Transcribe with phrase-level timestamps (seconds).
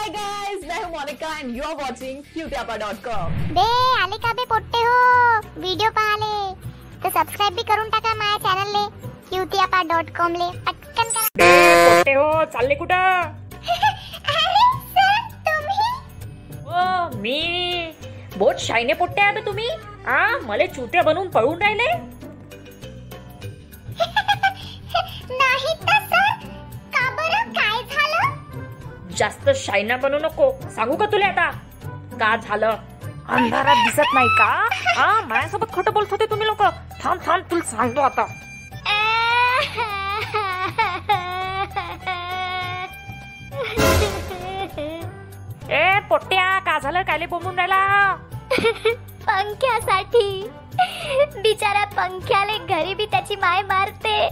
[0.00, 3.64] हाय guys मैं हूँ Monika and you are watching cuteapa.com बे
[4.02, 4.92] आले का बे पोट्टे हो।
[5.60, 6.54] व्हिडिओ पाहाले
[7.02, 8.84] तर सबस्क्राईब बी करून टाका माझ्या चॅनलले
[9.28, 11.50] क्यूतियापा डॉट ले। पटकन करा ए,
[11.88, 12.96] पोट्टे हो चालले कुठं?
[14.36, 15.18] अरे सर
[15.48, 15.92] तुम्ही?
[16.64, 17.92] ओ मी?
[18.36, 19.68] बहुत शायने पोट्टे आहे बे तुम्ही?
[20.08, 21.92] आ मले चुत्या बनवून पळून राहिले?
[29.20, 30.50] जास्त शायना बनू नको.
[30.74, 31.50] सांगू का तुला आता?
[32.20, 32.70] का झालं?
[33.28, 34.46] अंधारात दिसत नाही का?
[34.96, 36.62] हा माझ्यासोबत खोटं बोलत होते तुम्ही लोक.
[37.04, 38.26] थांब थांब तुला सांगतो आता.
[45.70, 47.02] ए पोट्या का झालं?
[47.02, 48.14] कायले बोंबून राहिला?
[49.26, 50.50] पंख्यासाठी.
[51.42, 54.28] बिचारा पंख्याले घरी बी त्याची माय मारते.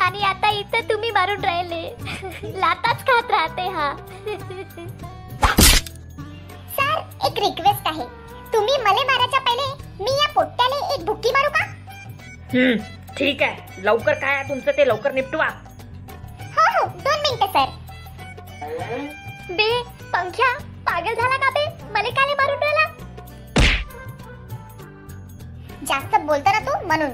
[0.00, 1.82] आणि आता इथं तुम्ही मारून राहिले.
[2.58, 3.92] लाताच खात राहते हा.
[6.76, 8.04] सर एक रिक्वेस्ट आहे.
[8.52, 11.64] तुम्ही मले मारायच्या पहिले मी या पोट्ट्याले एक बुक्की मारू का?
[12.52, 13.82] हम्म ठीक आहे.
[13.84, 15.46] लवकर काय आहे तुमचं ते लवकर निपटवा.
[16.56, 17.68] हो हो दोन मिनिटं सर.
[19.50, 19.70] बे
[20.12, 20.52] पंख्या
[20.86, 21.66] पागल झाला का बे?
[21.94, 22.86] मले काले मारून राहिला.
[25.88, 27.12] जास्त बोलतो ना तू म्हणून.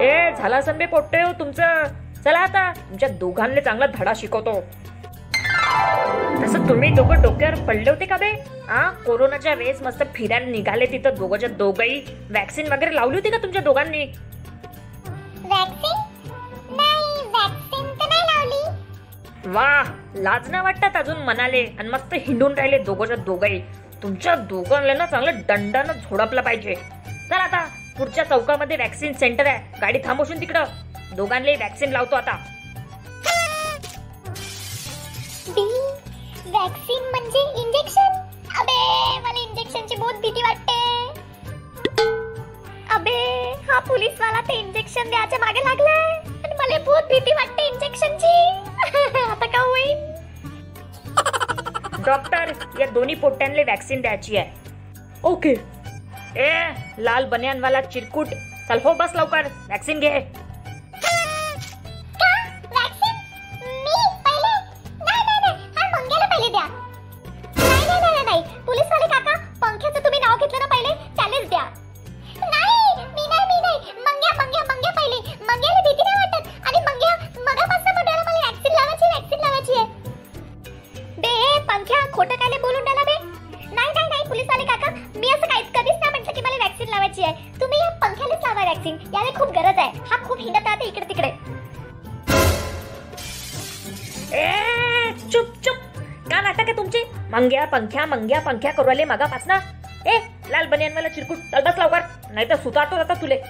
[0.00, 1.84] ए झाला असन बे पोट्टे हो तुमचं.
[2.24, 4.60] चला आता तुमच्या दोघांना चांगला धडा शिकवतो.
[6.42, 8.30] तसं तुम्ही दोघं डोक्यावर पडले होते का बे?
[8.68, 12.00] हा कोरोनाच्या वेळेस मस्त फिरायला निघाले तिथं दोघंच्या दोघंही.
[12.30, 14.04] वॅक्सिन वगैरे लावली होती का तुमच्या दोघांनी?
[15.44, 19.50] वॅक्सिन नाही वॅक्सिन तर नाही लावली.
[19.54, 19.82] वा
[20.14, 23.60] लाज नाही वाटतात अजून म्हणाले आणि मस्त हिंडून राहिले दोघंच्या दोघंही.
[24.02, 26.74] तुमच्या दोघांना ना चांगलं दंडानं झोडपलं पाहिजे.
[27.30, 27.66] चल आता
[27.98, 29.78] पुढच्या चौकामध्ये वॅक्सिन सेंटर आहे.
[29.80, 30.64] गाडी थांबवशील तिकडं.
[31.16, 32.36] दोघांनाही वॅक्सिन लावतो आता.
[35.48, 35.62] बी
[36.50, 38.18] वॅक्सिन म्हणजे इंजेक्शन?
[38.60, 40.76] अबे मला इंजेक्शनची बहुत भीती वाटते.
[42.94, 43.16] अबे
[43.70, 46.10] हा पोलीस वाला ते इंजेक्शन द्यायच्या मागे लागलाय.
[46.44, 48.36] आणि मला बहुत भीती वाटते इंजेक्शनची.
[49.30, 50.06] आता का होईल?
[52.06, 54.50] डॉक्टर या दोन्ही पोट्ट्यांना वॅक्सिन द्यायची आहे.
[55.24, 55.54] ओके.
[56.36, 56.50] ए
[56.98, 58.28] लाल बनियानवाला चिरकुट
[58.68, 60.20] चल हो बस लवकर वॅक्सिन घे.
[88.78, 89.98] वॅक्सिन याला खूप गरज आहे.
[90.10, 91.28] हा खूप हिंडत राहते इकडे तिकडे.
[94.38, 95.76] ए चुप चुप.
[96.30, 97.02] का नाटक आहे तुमची?
[97.32, 99.58] मंग्या पंख्या मंग्या पंख्या करू आले मागापासना.
[100.06, 100.18] ए
[100.50, 101.38] लाल बनियानवाला चिरकुट.
[101.52, 102.00] चल बस लवकर.
[102.32, 103.42] नाही तर सुतारतो आता तुले.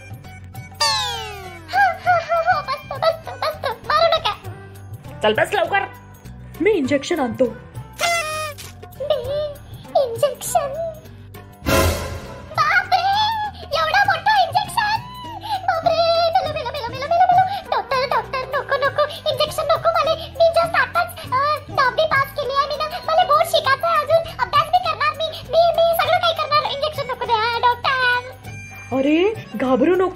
[5.22, 5.84] चल बस लवकर.
[6.60, 7.44] मी इंजेक्शन आणतो.
[10.04, 10.88] इंजेक्शन.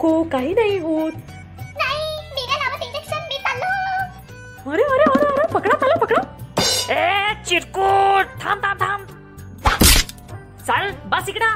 [0.03, 1.13] नको काही नाही होत.
[4.67, 6.21] अरे अरे अरे अरे पकडा त्याला पकडा.
[6.93, 9.07] ए चिरकुट थांब थांब थांब.
[10.67, 11.51] चाल बस इकडा.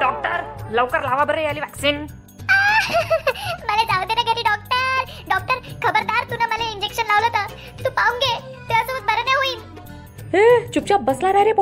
[0.00, 0.44] डॉक्टर
[0.74, 2.06] लवकर लावा बरं याली वॅक्सिन
[3.68, 5.04] मला जाऊ दे ना घरी डॉक्टर.
[5.28, 7.54] डॉक्टर खबरदार तू ना मला इंजेक्शन लावलं तर.
[7.84, 8.34] तू पाहून घे
[8.68, 9.60] त्यासोबत बरं नाही होईल.
[10.42, 11.52] ए चुपचाप बसला रे रे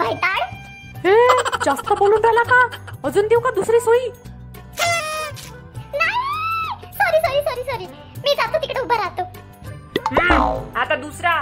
[0.00, 1.14] भैताड ए
[1.64, 2.60] जास्त बोलून राहिला का?
[3.08, 4.10] अजून देऊ का दुसरी सोयी?
[6.98, 7.86] सॉरी सॉरी सॉरी सॉरी
[8.24, 9.22] मी जातो तिकडे उभा राहतो.
[10.12, 11.34] हम्म, आता दुसरा.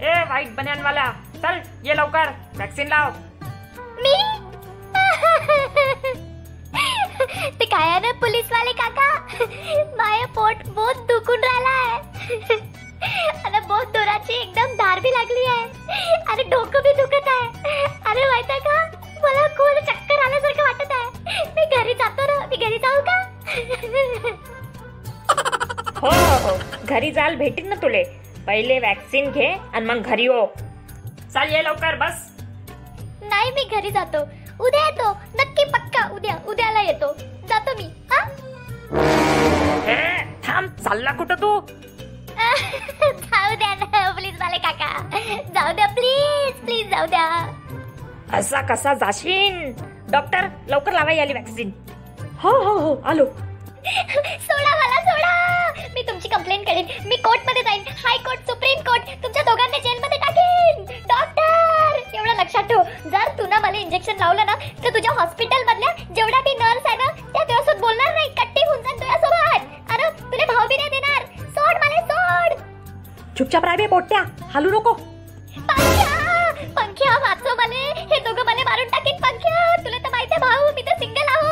[0.00, 1.04] ए व्हाईट बन्यानवाला
[1.42, 2.30] चल ये लवकर.
[2.58, 3.10] वॅक्सिन लाव.
[4.02, 4.16] मी?
[7.58, 9.08] ते काय ना पोलीस वाले काका?
[9.98, 12.56] माय पोट बहुत दुखून राहिला आहे
[13.44, 15.66] आणि बहुत जोराची एकदम धार भी लागली आहे.
[16.28, 17.84] आणि डोकं भी दुखत आहे.
[18.10, 18.76] अरे माहिती का?
[19.22, 21.50] मला खूप चक्कर आल्यासारखं वाटत आहे.
[21.56, 22.46] मी घरी जातो ना.
[22.46, 23.20] मी घरी जाऊ का?
[26.00, 26.10] हो
[26.44, 26.56] हो.
[26.84, 28.02] घरी जाल भेटीन ना तुले.
[28.46, 30.46] पहिले वॅक्सिन घे आणि मग घरी हो.
[31.34, 32.28] चाल ये लवकर बस.
[33.22, 34.22] नाही मी घरी जातो.
[34.64, 35.10] उद्या येतो.
[35.34, 36.36] नक्की पक्का उद्या.
[36.46, 37.12] उद्याला येतो.
[37.48, 37.88] जातो मी.
[38.10, 38.24] हा?
[40.48, 40.68] थांब.
[40.84, 41.58] चालला कुठं तू?
[43.02, 44.88] जाऊ द्या ना प्लीज वाले काका.
[45.54, 47.26] जाऊ द्या प्लीज प्लीज जाऊ द्या.
[48.38, 49.72] असा कसा जाशीन?
[50.10, 51.70] डॉक्टर लवकर लावाई आली वॅक्सिन
[52.42, 53.24] हो हो हो आलो.
[54.46, 55.90] सोडा मला सोडा.
[55.94, 56.86] मी तुमची कंप्लेंट करेन.
[57.06, 57.82] मी कोर्टमध्ये जाईन.
[58.04, 60.84] हाय कोर्ट सुप्रीम कोर्ट तुमच्या दोघांना जेल मध्ये टाकेन.
[61.08, 62.82] डॉक्टर एवढं लक्षात ठेव.
[63.10, 64.54] जर तू ना मला इंजेक्शन लावलं ना
[64.84, 66.71] तर तुझ्या हॉस्पिटल मधल्या जेवढ्या बी नर्स
[73.52, 74.20] चुपचाप राह बे पोट्या.
[74.52, 74.92] हालू नको.
[75.68, 76.12] पंख्या!
[76.76, 77.80] पंख्या वाचव मले.
[78.10, 79.56] हे दोघं मला मारून टाकीन पंख्या.
[79.84, 81.50] तुला तर माहिती आहे भाऊ मी तर सिंगल आहो.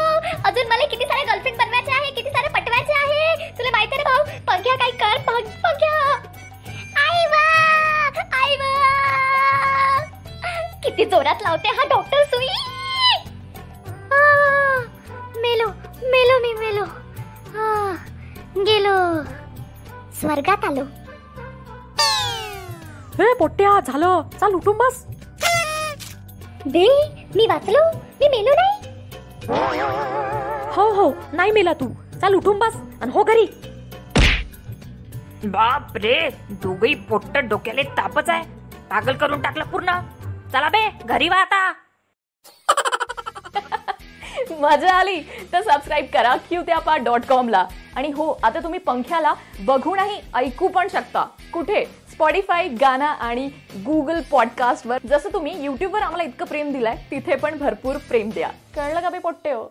[0.48, 3.50] अजून मला किती सारे गर्लफ्रेंड बनवायचे आहे किती सारे पटवायचे आहे.
[3.58, 5.92] तुला माहिती आहे भाऊ पंख्या काय कर पंख्या.
[7.02, 7.42] आई वा
[8.38, 8.70] आई वा
[10.84, 12.48] किती जोरात लावते हा डॉक्टर सुई.
[15.44, 15.68] मेलो
[16.14, 16.86] मेलो मी मेलो.
[18.70, 18.96] गेलो.
[20.20, 20.84] स्वर्गात आलो.
[23.18, 24.22] ए पोट्या झालं.
[24.40, 25.04] चाल उठून बस.
[26.66, 26.86] बे
[27.34, 27.82] मी वाचलो.
[28.20, 28.88] मी मेलो नाही.
[30.76, 31.88] हो हो नाही मेला तू.
[32.20, 33.46] चाल उठून बस आणि हो घरी.
[35.44, 36.14] बाप रे
[36.62, 38.42] दोघही पोट्ट डोक्याले तापच आहे.
[38.90, 39.98] पागल करून टाकलं पूर्ण.
[40.52, 41.72] चला बे घरी वा आता.
[44.60, 45.20] मजा आली
[45.52, 47.64] तर सबस्क्राईब करा क्यूत्यापा डॉट कॉमला
[47.96, 49.32] आणि हो आता तुम्ही पंख्याला
[49.66, 51.24] बघूनही ऐकू पण शकता.
[51.52, 51.84] कुठे?
[52.20, 53.48] स्पॉटीफाय गाना आणि
[53.84, 58.48] गुगल पॉडकास्टवर जसं तुम्ही युट्यूबवर आम्हाला इतकं प्रेम दिलाय तिथे पण भरपूर प्रेम द्या.
[58.76, 59.64] कळलं का बे पोट्टे हो?